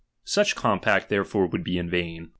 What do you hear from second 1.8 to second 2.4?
vain.